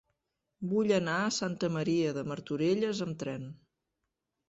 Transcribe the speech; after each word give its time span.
Vull 0.71 0.93
anar 0.95 1.17
a 1.27 1.35
Santa 1.37 1.71
Maria 1.77 2.17
de 2.19 2.25
Martorelles 2.33 3.07
amb 3.11 3.25
tren. 3.25 3.51